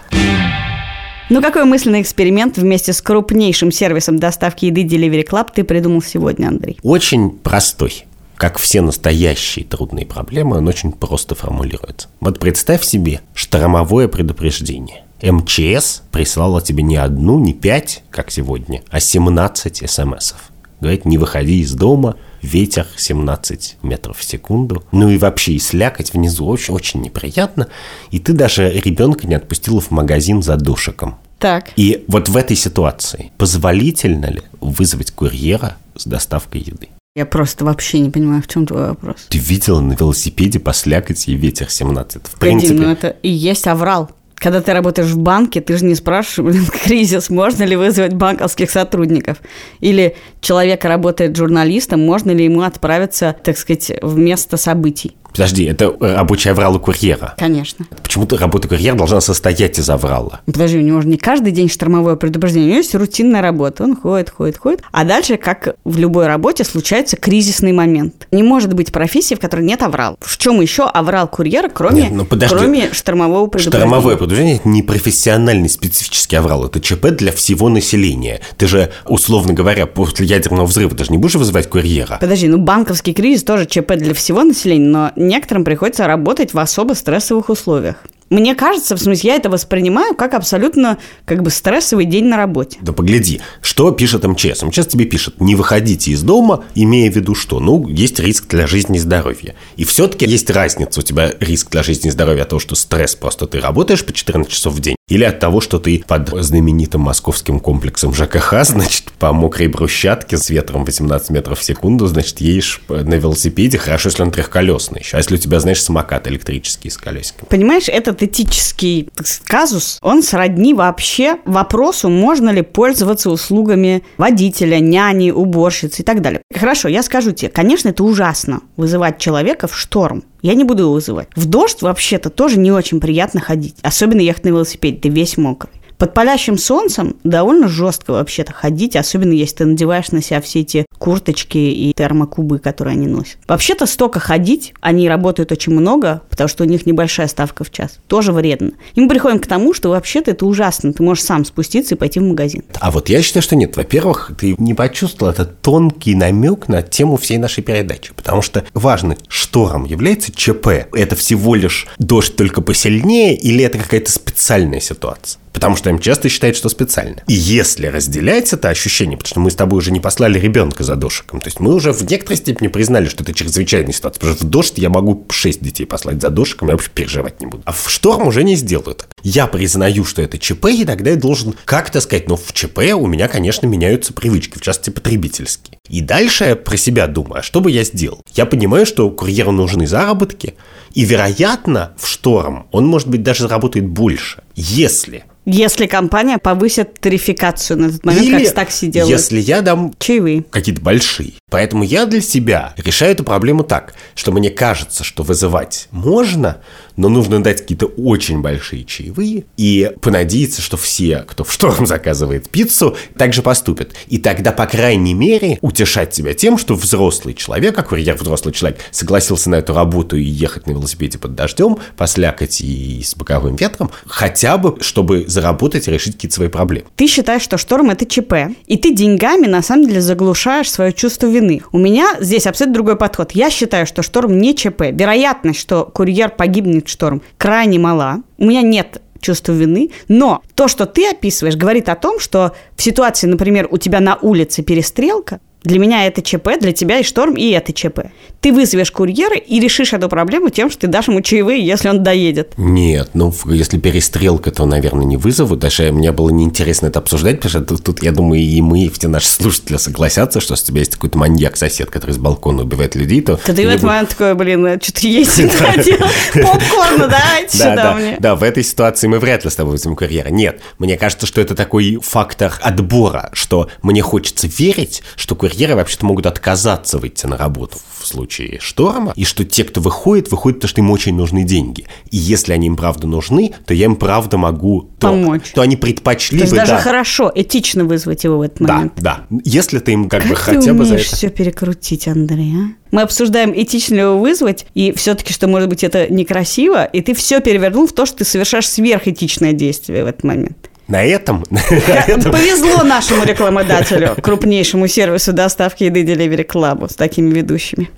[1.31, 6.47] Ну какой мысленный эксперимент вместе с крупнейшим сервисом доставки еды Delivery Club ты придумал сегодня,
[6.47, 6.79] Андрей?
[6.85, 8.05] Очень простой
[8.43, 12.09] как все настоящие трудные проблемы, он очень просто формулируется.
[12.19, 15.05] Вот представь себе штормовое предупреждение.
[15.23, 20.51] МЧС прислала тебе не одну, не пять, как сегодня, а 17 смсов.
[20.81, 24.83] Говорит, не выходи из дома, ветер 17 метров в секунду.
[24.91, 27.69] Ну и вообще и слякоть внизу очень, очень неприятно.
[28.11, 31.15] И ты даже ребенка не отпустила в магазин за душиком.
[31.39, 31.71] Так.
[31.77, 36.89] И вот в этой ситуации позволительно ли вызвать курьера с доставкой еды?
[37.15, 39.27] Я просто вообще не понимаю, в чем твой вопрос.
[39.29, 42.27] Ты видела на велосипеде по слякоти и ветер 17?
[42.27, 44.11] В принципе, ну это и есть аврал.
[44.35, 48.71] Когда ты работаешь в банке, ты же не спрашиваешь, блин, кризис, можно ли вызвать банковских
[48.71, 49.43] сотрудников?
[49.81, 55.15] Или человек работает журналистом, можно ли ему отправиться, так сказать, в место событий?
[55.33, 57.35] Подожди, это э, рабочий аврал у курьера.
[57.39, 57.87] Конечно.
[58.03, 60.41] Почему-то работа курьера должна состоять из аврала.
[60.47, 63.97] Подожди, у него же не каждый день штормовое предупреждение, у него есть рутинная работа, он
[63.97, 64.83] ходит, ходит, ходит.
[64.93, 68.27] А дальше, как в любой работе, случается кризисный момент.
[68.31, 70.17] Не может быть профессии, в которой нет аврал.
[70.21, 72.55] В чем еще аврал курьера, кроме, Нет, ну подожди.
[72.55, 73.87] кроме штормового предупреждения?
[73.87, 78.41] Штормовое предупреждение– это не профессиональный специфический аврал, это ЧП для всего населения.
[78.57, 82.19] Ты же, условно говоря, после ядерного взрыва даже не будешь вызывать курьера.
[82.21, 86.95] Подожди, ну банковский кризис тоже ЧП для всего населения, но некоторым приходится работать в особо
[86.95, 87.97] стрессовых условиях.
[88.33, 92.79] Мне кажется, в смысле, я это воспринимаю как абсолютно как бы стрессовый день на работе.
[92.81, 94.63] Да погляди, что пишет МЧС?
[94.63, 97.61] МЧС тебе пишет, не выходите из дома, имея в виду что?
[97.61, 99.55] Ну, есть риск для жизни и здоровья.
[99.77, 101.01] И все-таки есть разница.
[101.01, 104.15] У тебя риск для жизни и здоровья от того, что стресс, просто ты работаешь по
[104.15, 109.13] 14 часов в день, или от того, что ты под знаменитым московским комплексом ЖКХ, значит,
[109.19, 114.23] по мокрой брусчатке с ветром 18 метров в секунду, значит, едешь на велосипеде, хорошо, если
[114.23, 115.17] он трехколесный еще.
[115.17, 117.47] А если у тебя, знаешь, самокат электрический с колесиком?
[117.51, 119.11] Понимаешь, этот этический
[119.45, 126.41] казус, он сродни вообще вопросу, можно ли пользоваться услугами водителя, няни, уборщицы и так далее.
[126.55, 130.25] Хорошо, я скажу тебе, конечно, это ужасно вызывать человека в шторм.
[130.43, 131.29] Я не буду его вызывать.
[131.37, 133.77] В дождь вообще-то тоже не очень приятно ходить.
[133.83, 135.73] Особенно ехать на велосипеде, ты весь мокрый.
[136.03, 140.85] Под палящим солнцем довольно жестко вообще-то ходить, особенно если ты надеваешь на себя все эти
[140.99, 143.37] курточки и термокубы, которые они носят.
[143.47, 148.01] Вообще-то столько ходить, они работают очень много, потому что у них небольшая ставка в час.
[148.09, 148.73] Тоже вредно.
[148.97, 150.93] И мы приходим к тому, что вообще-то это ужасно.
[150.93, 152.65] Ты можешь сам спуститься и пойти в магазин.
[152.81, 153.77] А вот я считаю, что нет.
[153.77, 158.13] Во-первых, ты не почувствовал этот тонкий намек на тему всей нашей передачи.
[158.17, 160.67] Потому что важно, шторм является ЧП.
[160.95, 165.41] Это всего лишь дождь только посильнее или это какая-то специальная ситуация?
[165.53, 167.23] Потому что им часто считают, что специально.
[167.27, 170.97] И если разделять это ощущение, потому что мы с тобой уже не послали ребенка за
[170.97, 174.21] дошиком, то есть мы уже в некоторой степени признали, что это чрезвычайная ситуация.
[174.21, 177.47] Потому что в дождь я могу 6 детей послать за дошиком, я вообще переживать не
[177.47, 177.63] буду.
[177.65, 179.09] А в шторм уже не сделаю так.
[179.23, 183.07] Я признаю, что это ЧП, и тогда я должен как-то сказать, ну, в ЧП у
[183.07, 185.79] меня, конечно, меняются привычки, в частности, потребительские.
[185.89, 188.23] И дальше я про себя думаю, а что бы я сделал?
[188.35, 190.55] Я понимаю, что курьеру нужны заработки,
[190.95, 197.81] и, вероятно, в шторм он, может быть, даже заработает больше, если Если компания повысит тарификацию
[197.81, 199.11] на этот момент, Или как с такси делают.
[199.19, 200.45] если я дам Чаевые.
[200.51, 201.33] какие-то большие.
[201.51, 206.59] Поэтому я для себя решаю эту проблему так, что мне кажется, что вызывать можно,
[206.97, 212.49] но нужно дать какие-то очень большие чаевые и понадеяться, что все, кто в шторм заказывает
[212.49, 213.93] пиццу, также поступят.
[214.09, 218.81] И тогда, по крайней мере, утешать себя тем, что взрослый человек, а курьер взрослый человек,
[218.91, 223.91] согласился на эту работу и ехать на велосипеде под дождем, послякать и с боковым ветром,
[224.07, 226.87] хотя бы, чтобы заработать и решить какие-то свои проблемы.
[226.97, 228.35] Ты считаешь, что шторм– это ЧП,
[228.67, 231.63] и ты деньгами, на самом деле, заглушаешь свое чувство вины.
[231.73, 233.33] У меня здесь абсолютно другой подход.
[233.33, 234.83] Я считаю, что шторм не ЧП.
[234.93, 238.23] Вероятность, что курьер погибнет в шторм, крайне мала.
[238.39, 242.83] У меня нет чувства вины, но то, что ты описываешь, говорит о том, что в
[242.83, 247.35] ситуации, например, у тебя на улице перестрелка, для меня это ЧП, для тебя и шторм,
[247.35, 248.01] и это ЧП.
[248.41, 252.03] Ты вызовешь курьера и решишь эту проблему тем, что ты дашь ему чаевые, если он
[252.03, 252.55] доедет.
[252.57, 255.57] Нет, ну, если перестрелка, то, наверное, не вызову.
[255.57, 259.09] Даже мне было неинтересно это обсуждать, потому что тут, я думаю, и мы, и все
[259.09, 263.21] наши слушатели согласятся, что если у тебя есть какой-то маньяк-сосед, который с балкона убивает людей,
[263.21, 263.37] то...
[263.37, 265.99] То ты в этот момент такой, блин, что-то есть не хотел.
[266.35, 268.17] Попкорна Да, сюда да, мне.
[268.19, 270.29] да, в этой ситуации мы вряд ли с тобой вызовем курьера.
[270.29, 276.07] Нет, мне кажется, что это такой фактор отбора, что мне хочется верить, что курьеры вообще-то
[276.07, 280.69] могут отказаться выйти на работу в случае шторма, и что те, кто выходит, выходят, потому
[280.69, 281.87] что им очень нужны деньги.
[282.11, 284.91] И если они им правда нужны, то я им правда могу...
[284.99, 285.53] то- Помочь.
[285.55, 288.75] То, они предпочли То есть бы, даже да, хорошо, этично вызвать его в этот да,
[288.75, 288.93] момент.
[288.97, 289.27] да.
[289.45, 291.05] Если ты им как, бы Как ты хотя бы за это...
[291.05, 292.83] все перекрутить, Андрей, а?
[292.91, 297.15] Мы обсуждаем, этично ли его вызвать, и все-таки, что, может быть, это некрасиво, и ты
[297.15, 300.71] все перевернул в то, что ты совершаешь сверхэтичное действие в этот момент.
[300.89, 301.45] На этом...
[301.51, 307.91] на этом- Повезло нашему рекламодателю, крупнейшему сервису доставки еды Delivery Club с такими ведущими.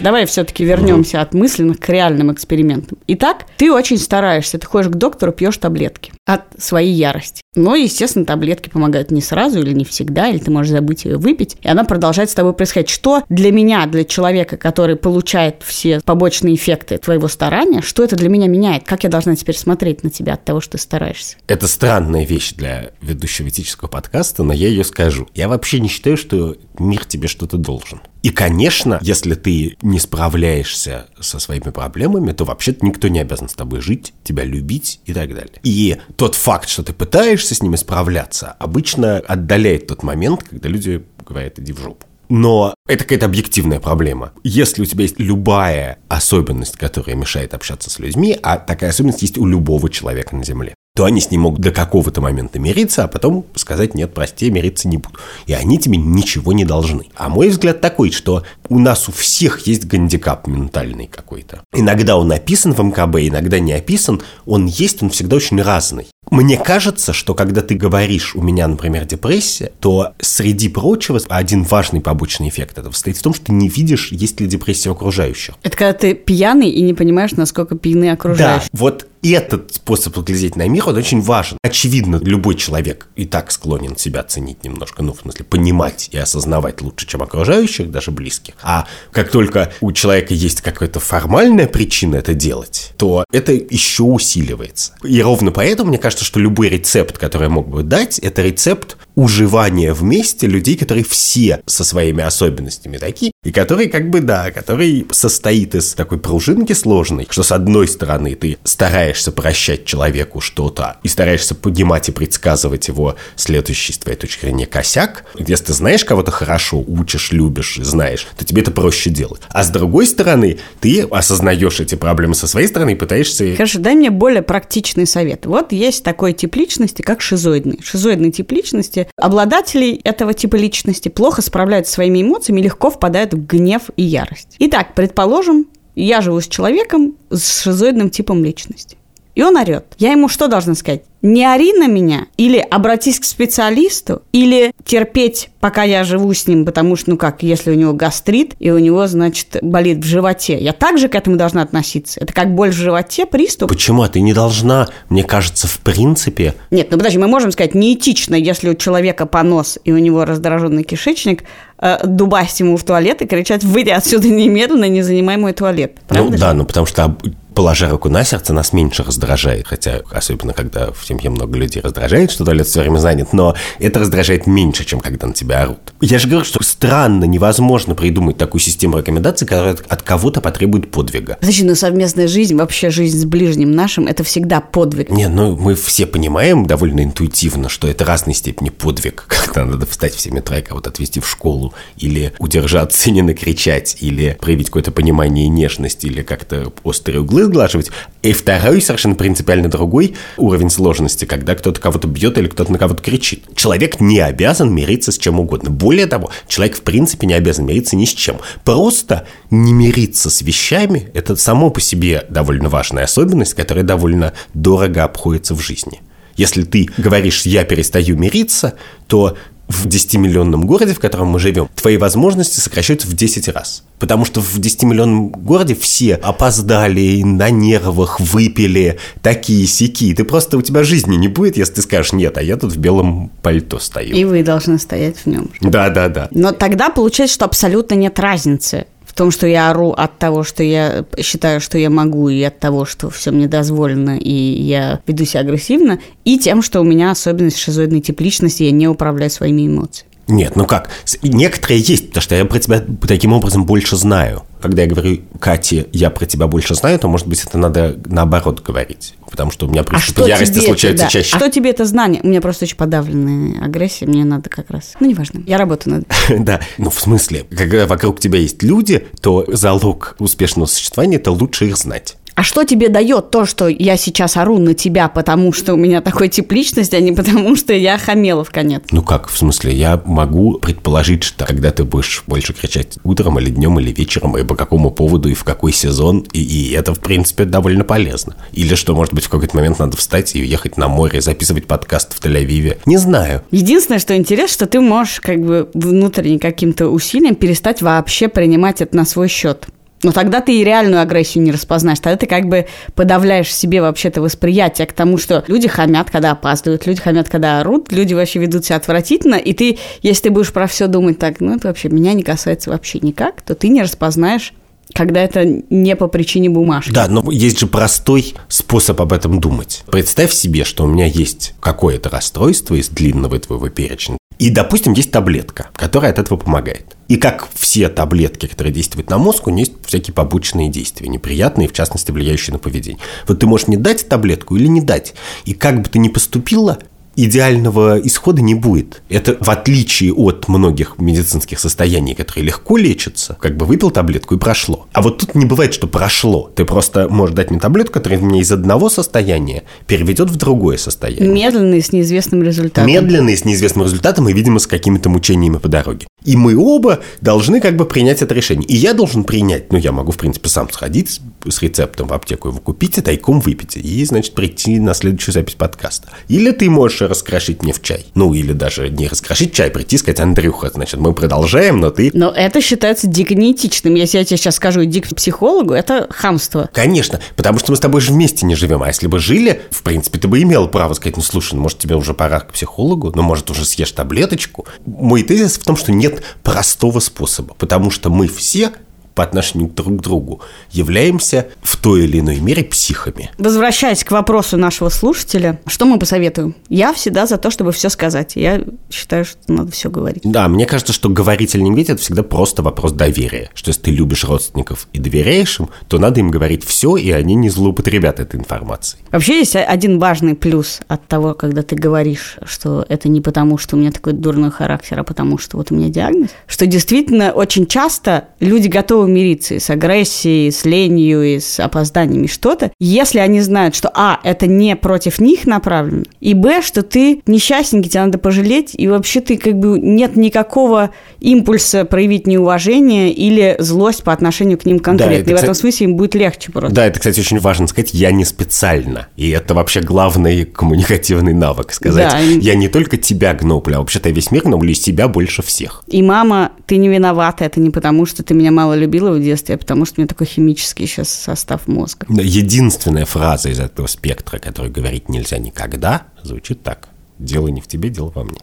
[0.00, 2.98] Давай все-таки вернемся от мысленных к реальным экспериментам.
[3.06, 7.42] Итак, ты очень стараешься, ты ходишь к доктору, пьешь таблетки от своей ярости.
[7.54, 11.56] Но, естественно, таблетки помогают не сразу или не всегда, или ты можешь забыть ее выпить,
[11.62, 12.90] и она продолжает с тобой происходить.
[12.90, 18.28] Что для меня, для человека, который получает все побочные эффекты твоего старания, что это для
[18.28, 18.84] меня меняет?
[18.84, 21.36] Как я должна теперь смотреть на тебя от того, что ты стараешься?
[21.46, 25.28] Это странная вещь для ведущего этического подкаста, но я ее скажу.
[25.34, 28.00] Я вообще не считаю, что мир тебе что-то должен.
[28.24, 33.54] И, конечно, если ты не справляешься со своими проблемами, то вообще-то никто не обязан с
[33.54, 35.60] тобой жить, тебя любить и так далее.
[35.62, 41.04] И тот факт, что ты пытаешься с ними справляться, обычно отдаляет тот момент, когда люди
[41.22, 42.06] говорят «иди в жопу».
[42.30, 44.32] Но это какая-то объективная проблема.
[44.42, 49.36] Если у тебя есть любая особенность, которая мешает общаться с людьми, а такая особенность есть
[49.36, 53.08] у любого человека на Земле, то они с ним могут до какого-то момента мириться, а
[53.08, 55.18] потом сказать, нет, прости, мириться не буду.
[55.46, 57.08] И они тебе ничего не должны.
[57.16, 61.62] А мой взгляд такой, что у нас у всех есть гандикап ментальный какой-то.
[61.72, 64.22] Иногда он описан в МКБ, иногда не описан.
[64.46, 66.06] Он есть, он всегда очень разный.
[66.30, 72.00] Мне кажется, что когда ты говоришь, у меня, например, депрессия, то среди прочего один важный
[72.00, 75.54] побочный эффект этого состоит в том, что ты не видишь, есть ли депрессия у окружающих.
[75.62, 78.68] Это когда ты пьяный и не понимаешь, насколько пьяны окружающие.
[78.72, 81.56] Да, вот этот способ глядеть на мир, он очень важен.
[81.62, 86.82] Очевидно, любой человек и так склонен себя ценить немножко, ну, в смысле, понимать и осознавать
[86.82, 88.53] лучше, чем окружающих, даже близких.
[88.62, 94.94] А как только у человека есть какая-то формальная причина это делать, то это еще усиливается.
[95.02, 98.96] И ровно поэтому, мне кажется, что любой рецепт, который я мог бы дать, это рецепт
[99.14, 105.06] уживания вместе людей, которые все со своими особенностями такие, и который как бы, да, который
[105.10, 111.08] состоит из такой пружинки сложной, что с одной стороны ты стараешься прощать человеку что-то и
[111.08, 115.24] стараешься понимать и предсказывать его следующий, с твоей точки зрения, косяк.
[115.38, 119.42] Если ты знаешь кого-то хорошо, учишь, любишь и знаешь, то тебе это проще делать.
[119.48, 123.54] А с другой стороны, ты осознаешь эти проблемы со своей стороны и пытаешься...
[123.54, 125.46] Хорошо, дай мне более практичный совет.
[125.46, 127.80] Вот есть такой тип личности, как шизоидный.
[127.82, 133.46] Шизоидный тип личности, обладатели этого типа личности плохо справляются со своими эмоциями, легко впадают в
[133.46, 134.56] гнев и ярость.
[134.58, 138.96] Итак, предположим, я живу с человеком с шизоидным типом личности.
[139.34, 139.86] И он орет.
[139.98, 141.02] Я ему что должна сказать?
[141.22, 146.66] Не ори на меня, или обратись к специалисту, или терпеть, пока я живу с ним,
[146.66, 150.58] потому что, ну как, если у него гастрит, и у него, значит, болит в животе.
[150.58, 152.20] Я также к этому должна относиться.
[152.20, 153.70] Это как боль в животе, приступ.
[153.70, 154.02] Почему?
[154.02, 156.54] А ты не должна, мне кажется, в принципе...
[156.70, 160.84] Нет, ну подожди, мы можем сказать, неэтично, если у человека понос, и у него раздраженный
[160.84, 161.44] кишечник,
[161.78, 165.96] э, дубасть ему в туалет и кричать «Выйди отсюда немедленно, не занимай мой туалет».
[166.06, 166.40] Правда ну же?
[166.42, 167.16] да, ну потому что
[167.54, 169.66] положа руку на сердце, нас меньше раздражает.
[169.66, 174.00] Хотя, особенно, когда в семье много людей раздражает, что туалет все время занят, но это
[174.00, 175.94] раздражает меньше, чем когда на тебя орут.
[176.00, 181.38] Я же говорю, что странно, невозможно придумать такую систему рекомендаций, которая от кого-то потребует подвига.
[181.40, 185.10] Значит, ну совместная жизнь, вообще жизнь с ближним нашим, это всегда подвиг.
[185.10, 190.14] Не, ну мы все понимаем довольно интуитивно, что это разной степени подвиг, когда надо встать
[190.14, 194.66] в 7 утра и кого-то отвезти в школу, или удержаться и не накричать, или проявить
[194.66, 197.90] какое-то понимание и нежность, или как-то острые углы сглаживать.
[198.22, 203.02] И второй, совершенно принципиально другой уровень сложности, когда кто-то кого-то бьет или кто-то на кого-то
[203.02, 203.44] кричит.
[203.54, 205.70] Человек не обязан мириться с чем угодно.
[205.70, 208.38] Более того, человек в принципе не обязан мириться ни с чем.
[208.64, 215.04] Просто не мириться с вещами– это само по себе довольно важная особенность, которая довольно дорого
[215.04, 216.00] обходится в жизни.
[216.36, 218.74] Если ты говоришь «я перестаю мириться»,
[219.06, 219.36] то
[219.68, 223.84] в 10-миллионном городе, в котором мы живем, твои возможности сокращаются в 10 раз.
[223.98, 230.14] Потому что в 10-миллионном городе все опоздали, на нервах, выпили, такие сики.
[230.14, 232.76] Ты просто, у тебя жизни не будет, если ты скажешь, нет, а я тут в
[232.76, 234.14] белом пальто стою.
[234.14, 235.50] И вы должны стоять в нем.
[235.60, 236.28] Да, да, да.
[236.30, 241.04] Но тогда получается, что абсолютно нет разницы том, что я ору от того, что я
[241.20, 245.40] считаю, что я могу, и от того, что все мне дозволено, и я веду себя
[245.40, 250.13] агрессивно, и тем, что у меня особенность шизоидной тип личности, я не управляю своими эмоциями.
[250.26, 250.90] Нет, ну как?
[251.22, 254.44] Некоторые есть, потому что я про тебя таким образом больше знаю.
[254.60, 258.62] Когда я говорю, Кате, я про тебя больше знаю, то, может быть, это надо наоборот
[258.62, 259.14] говорить.
[259.30, 261.10] Потому что у меня приступы а ярости случаются да.
[261.10, 261.36] чаще.
[261.36, 262.22] А что тебе это знание?
[262.22, 264.92] У меня просто очень подавленная агрессия, мне надо как раз...
[265.00, 266.06] Ну, неважно, я работаю над
[266.44, 271.66] Да, ну, в смысле, когда вокруг тебя есть люди, то залог успешного существования– это лучше
[271.66, 272.16] их знать.
[272.34, 276.00] А что тебе дает то, что я сейчас ору на тебя, потому что у меня
[276.00, 278.82] такой тип личности, а не потому что я хамела в конец?
[278.90, 283.50] Ну как, в смысле, я могу предположить, что когда ты будешь больше кричать утром или
[283.50, 287.00] днем или вечером, и по какому поводу, и в какой сезон, и, и это, в
[287.00, 288.34] принципе, довольно полезно.
[288.52, 292.14] Или что, может быть, в какой-то момент надо встать и уехать на море, записывать подкаст
[292.14, 292.78] в Тель-Авиве.
[292.86, 293.42] Не знаю.
[293.52, 298.96] Единственное, что интересно, что ты можешь как бы внутренне каким-то усилием перестать вообще принимать это
[298.96, 299.68] на свой счет.
[300.04, 301.98] Но тогда ты и реальную агрессию не распознаешь.
[301.98, 306.86] Тогда ты как бы подавляешь себе вообще-то восприятие к тому, что люди хамят, когда опаздывают,
[306.86, 310.66] люди хамят, когда орут, люди вообще ведут себя отвратительно, и ты, если ты будешь про
[310.66, 314.52] все думать так, ну это вообще меня не касается вообще никак, то ты не распознаешь
[314.92, 316.92] когда это не по причине бумажки.
[316.92, 319.82] Да, но есть же простой способ об этом думать.
[319.90, 325.10] Представь себе, что у меня есть какое-то расстройство из длинного твоего перечня, и, допустим, есть
[325.10, 326.96] таблетка, которая от этого помогает.
[327.08, 331.68] И как все таблетки, которые действуют на мозг, у нее есть всякие побочные действия, неприятные,
[331.68, 333.00] в частности, влияющие на поведение.
[333.28, 335.14] Вот ты можешь мне дать таблетку или не дать.
[335.44, 336.78] И как бы ты ни поступила,
[337.16, 339.02] идеального исхода не будет.
[339.08, 344.38] Это в отличие от многих медицинских состояний, которые легко лечатся, как бы выпил таблетку и
[344.38, 344.86] прошло.
[344.92, 346.50] А вот тут не бывает, что прошло.
[346.54, 351.28] Ты просто можешь дать мне таблетку, которая меня из одного состояния переведет в другое состояние.
[351.28, 352.86] Медленно и с неизвестным результатом.
[352.86, 356.06] Медленно и с неизвестным результатом, и, видимо, с какими-то мучениями по дороге.
[356.24, 358.66] И мы оба должны как бы принять это решение.
[358.66, 362.48] И я должен принять, ну, я могу, в принципе, сам сходить с рецептом в аптеку
[362.48, 363.76] его купить и тайком выпить.
[363.76, 366.08] И, значит, прийти на следующую запись подкаста.
[366.28, 368.06] Или ты можешь раскрошить мне в чай.
[368.14, 372.10] Ну, или даже не раскрошить чай, прийти и сказать, Андрюха, значит, мы продолжаем, но ты...
[372.14, 373.94] Но это считается дико неэтичным.
[373.94, 376.68] Если я тебе сейчас скажу, иди к психологу, это хамство.
[376.72, 378.82] Конечно, потому что мы с тобой же вместе не живем.
[378.82, 381.78] А если бы жили, в принципе, ты бы имел право сказать, ну, слушай, ну, может,
[381.78, 384.66] тебе уже пора к психологу, ну, может, уже съешь таблеточку.
[384.86, 388.72] Мой тезис в том, что нет простого способа, потому что мы все
[389.14, 393.30] по отношению друг к другу являемся в той или иной мере психами.
[393.38, 396.54] Возвращаясь к вопросу нашего слушателя, что мы посоветуем?
[396.68, 398.36] Я всегда за то, чтобы все сказать.
[398.36, 400.22] Я считаю, что надо все говорить.
[400.24, 403.50] Да, мне кажется, что говорить или не говорить– это всегда просто вопрос доверия.
[403.54, 407.34] Что если ты любишь родственников и доверяешь им, то надо им говорить все, и они
[407.34, 409.02] не злоупотребят этой информацией.
[409.10, 413.76] Вообще есть один важный плюс от того, когда ты говоришь, что это не потому, что
[413.76, 417.66] у меня такой дурной характер, а потому что вот у меня диагноз, что действительно очень
[417.66, 422.72] часто люди готовы готовы мириться и с агрессией, и с ленью, и с опозданиями что-то,
[422.80, 427.90] если они знают, что а, это не против них направлено, и б, что ты несчастненький,
[427.90, 430.90] тебе надо пожалеть, и вообще ты как бы нет никакого
[431.20, 435.16] импульса проявить неуважение или злость по отношению к ним конкретно.
[435.16, 436.74] Да, это, и в этом смысле им будет легче просто.
[436.74, 439.08] Да, это, кстати, очень важно сказать, я не специально.
[439.16, 442.18] И это вообще главный коммуникативный навык, сказать, да.
[442.18, 445.82] я не только тебя гноблю, а вообще-то весь мир гноблю из себя больше всех.
[445.88, 449.20] И мама, ты не виновата, это не потому, что ты меня мало любишь, любила в
[449.20, 452.06] детстве, потому что у меня такой химический сейчас состав мозга.
[452.08, 456.88] Единственная фраза из этого спектра, которую говорить нельзя никогда, звучит так.
[457.18, 458.38] Дело не в тебе, дело во мне.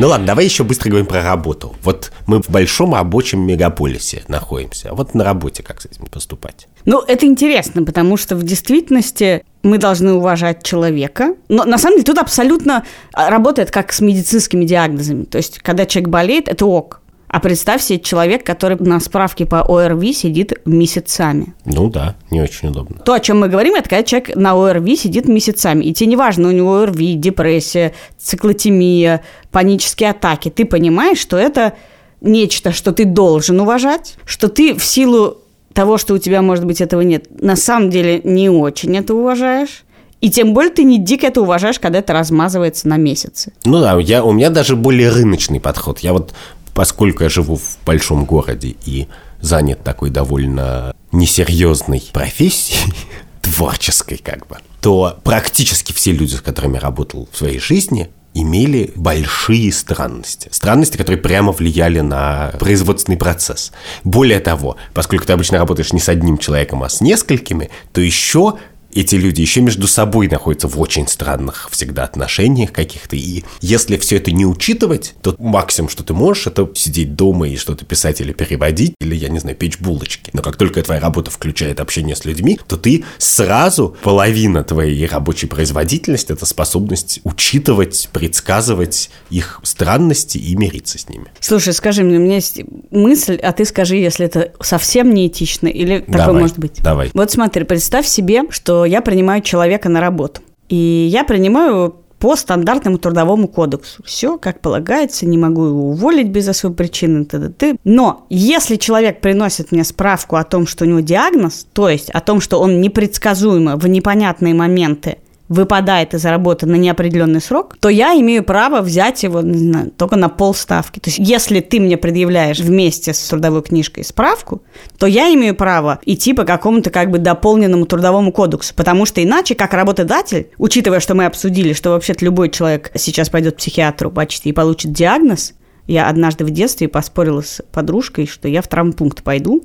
[0.00, 1.74] Ну ладно, давай еще быстро говорим про работу.
[1.82, 4.90] Вот мы в большом рабочем мегаполисе находимся.
[4.90, 6.68] А вот на работе как с этим поступать?
[6.84, 11.34] Ну, это интересно, потому что в действительности мы должны уважать человека.
[11.48, 15.24] Но на самом деле тут абсолютно а, работает как с медицинскими диагнозами.
[15.24, 16.97] То есть, когда человек болеет, это ок.
[17.28, 21.54] А представь себе человек, который на справке по ОРВИ сидит месяцами.
[21.66, 22.98] Ну да, не очень удобно.
[23.00, 25.84] То, о чем мы говорим, это когда человек на ОРВИ сидит месяцами.
[25.84, 30.48] И тебе не важно, у него ОРВИ, депрессия, циклотемия, панические атаки.
[30.48, 31.74] Ты понимаешь, что это
[32.22, 35.38] нечто, что ты должен уважать, что ты в силу
[35.74, 39.84] того, что у тебя, может быть, этого нет, на самом деле не очень это уважаешь.
[40.20, 43.52] И тем более ты не дико это уважаешь, когда это размазывается на месяцы.
[43.64, 46.00] Ну да, я, у меня даже более рыночный подход.
[46.00, 46.34] Я вот
[46.78, 49.08] поскольку я живу в большом городе и
[49.40, 52.94] занят такой довольно несерьезной профессией,
[53.42, 58.92] творческой как бы, то практически все люди, с которыми я работал в своей жизни, имели
[58.94, 60.50] большие странности.
[60.52, 63.72] Странности, которые прямо влияли на производственный процесс.
[64.04, 68.56] Более того, поскольку ты обычно работаешь не с одним человеком, а с несколькими, то еще
[69.00, 73.14] эти люди еще между собой находятся в очень странных всегда отношениях каких-то.
[73.14, 77.56] И если все это не учитывать, то максимум, что ты можешь, это сидеть дома и
[77.56, 80.30] что-то писать или переводить, или, я не знаю, печь булочки.
[80.32, 85.46] Но как только твоя работа включает общение с людьми, то ты сразу половина твоей рабочей
[85.46, 91.26] производительности– это способность учитывать, предсказывать их странности и мириться с ними.
[91.40, 96.00] Слушай, скажи мне, у меня есть мысль, а ты скажи, если это совсем неэтично или
[96.00, 96.82] такое давай, может быть.
[96.82, 97.10] Давай.
[97.14, 100.40] Вот смотри, представь себе, что я принимаю человека на работу.
[100.68, 104.02] И я принимаю по стандартному трудовому кодексу.
[104.04, 107.24] Все, как полагается, не могу его уволить без особой причины.
[107.24, 107.76] Т -т -т.
[107.84, 112.20] Но если человек приносит мне справку о том, что у него диагноз, то есть о
[112.20, 115.16] том, что он непредсказуемо в непонятные моменты
[115.48, 120.16] выпадает из работы на неопределенный срок, то я имею право взять его не знаю, только
[120.16, 121.00] на полставки.
[121.00, 124.62] То есть, если ты мне предъявляешь вместе с трудовой книжкой справку,
[124.98, 129.54] то я имею право идти по какому-то как бы дополненному трудовому кодексу, потому что иначе,
[129.54, 134.50] как работодатель, учитывая, что мы обсудили, что вообще-то любой человек сейчас пойдет к психиатру почти
[134.50, 135.54] и получит диагноз,
[135.86, 139.64] я однажды в детстве поспорила с подружкой, что я в травмпункт пойду,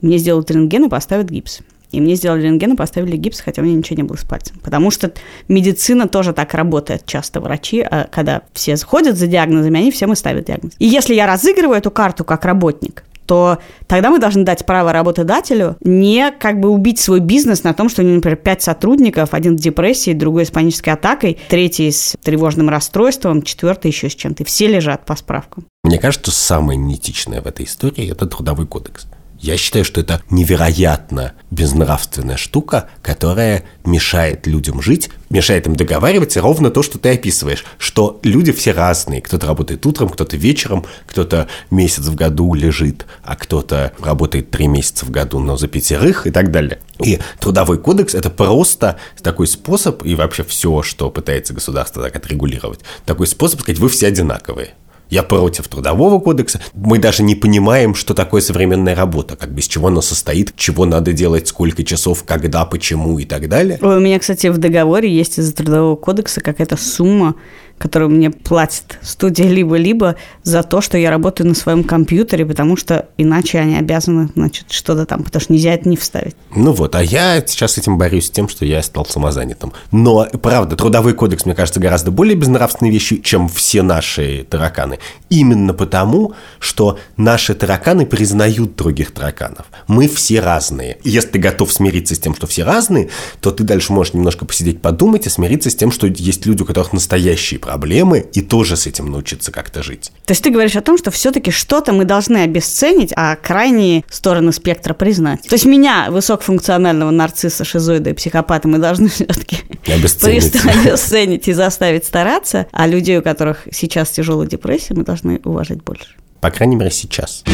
[0.00, 1.60] мне сделают рентген и поставят гипс.
[1.90, 4.56] И мне сделали рентген и поставили гипс, хотя у меня ничего не было с пальцем.
[4.62, 5.12] Потому что
[5.48, 7.06] медицина тоже так работает.
[7.06, 10.72] Часто врачи, а когда все ходят за диагнозами, они всем и ставят диагноз.
[10.78, 15.76] И если я разыгрываю эту карту как работник, то тогда мы должны дать право работодателю
[15.82, 19.58] не как бы убить свой бизнес на том, что у него, например, пять сотрудников, один
[19.58, 24.44] с депрессией, другой с панической атакой, третий с тревожным расстройством, четвертый еще с чем-то.
[24.44, 25.66] Все лежат по справкам.
[25.84, 29.06] Мне кажется, самое неэтичное в этой истории– это трудовой кодекс.
[29.40, 36.70] Я считаю, что это невероятно безнравственная штука, которая мешает людям жить, мешает им договариваться, ровно
[36.70, 39.22] то, что ты описываешь, что люди все разные.
[39.22, 45.06] Кто-то работает утром, кто-то вечером, кто-то месяц в году лежит, а кто-то работает три месяца
[45.06, 46.80] в году, но за пятерых и так далее.
[46.98, 52.80] И трудовой кодекс– это просто такой способ, и вообще все, что пытается государство так отрегулировать,
[53.06, 54.74] такой способ сказать, вы все одинаковые.
[55.10, 56.60] Я против трудового кодекса.
[56.74, 61.12] Мы даже не понимаем, что такое современная работа, как без чего она состоит, чего надо
[61.12, 63.78] делать, сколько часов, когда, почему и так далее.
[63.80, 67.36] У меня, кстати, в договоре есть из-за трудового кодекса какая-то сумма,
[67.78, 73.08] которую мне платит студия либо-либо за то, что я работаю на своем компьютере, потому что
[73.16, 76.36] иначе они обязаны, значит, что-то там, потому что нельзя это не вставить.
[76.54, 79.72] Ну вот, а я сейчас с этим борюсь тем, что я стал самозанятым.
[79.92, 84.98] Но, правда, трудовой кодекс, мне кажется, гораздо более безнравственной вещью, чем все наши тараканы.
[85.30, 89.66] Именно потому, что наши тараканы признают других тараканов.
[89.86, 90.98] Мы все разные.
[91.04, 93.10] И если ты готов смириться с тем, что все разные,
[93.40, 96.66] то ты дальше можешь немножко посидеть, подумать и смириться с тем, что есть люди, у
[96.66, 100.10] которых настоящие проблемы, и тоже с этим научиться как-то жить.
[100.24, 104.52] То есть ты говоришь о том, что все-таки что-то мы должны обесценить, а крайние стороны
[104.54, 105.42] спектра признать.
[105.42, 112.66] То есть меня, высокофункционального нарцисса, шизоида и психопата, мы должны все-таки обесценить и заставить стараться,
[112.72, 116.16] а людей, у которых сейчас тяжелая депрессия, мы должны уважать больше.
[116.40, 117.44] По крайней мере, сейчас.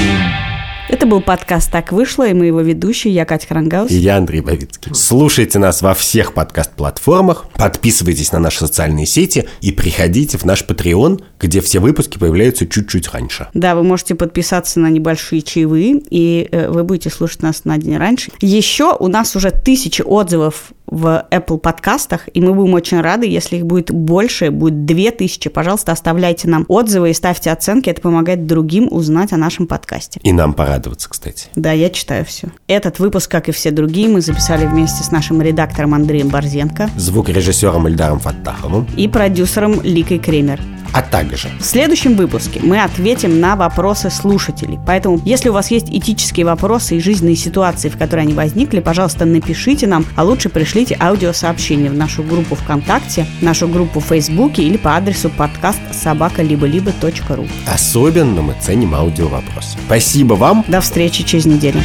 [0.86, 3.90] Это был подкаст «Так вышло», и мы его ведущие, я Катя Крангаус.
[3.90, 4.94] И я Андрей Бавицкий.
[4.94, 11.22] Слушайте нас во всех подкаст-платформах, подписывайтесь на наши социальные сети и приходите в наш Patreon,
[11.40, 13.48] где все выпуски появляются чуть-чуть раньше.
[13.54, 17.96] Да, вы можете подписаться на небольшие чаевые, и э, вы будете слушать нас на день
[17.96, 18.30] раньше.
[18.42, 23.56] Еще у нас уже тысячи отзывов в Apple подкастах, и мы будем очень рады, если
[23.56, 25.50] их будет больше, будет 2000.
[25.50, 30.20] Пожалуйста, оставляйте нам отзывы и ставьте оценки, это помогает другим узнать о нашем подкасте.
[30.22, 31.48] И нам порадоваться, кстати.
[31.56, 32.48] Да, я читаю все.
[32.68, 37.88] Этот выпуск, как и все другие, мы записали вместе с нашим редактором Андреем Борзенко, звукорежиссером
[37.88, 40.60] Эльдаром Фаттаховым и продюсером Ликой Кремер.
[40.94, 44.78] А также в следующем выпуске мы ответим на вопросы слушателей.
[44.86, 49.24] Поэтому, если у вас есть этические вопросы и жизненные ситуации, в которые они возникли, пожалуйста,
[49.24, 54.76] напишите нам, а лучше пришлите аудиосообщение в нашу группу ВКонтакте, нашу группу в Фейсбуке или
[54.76, 56.92] по адресу подкаст собака либо либо
[57.30, 57.48] ру.
[57.66, 59.76] Особенно мы ценим аудио вопросы.
[59.86, 60.64] Спасибо вам.
[60.68, 61.80] До встречи через неделю.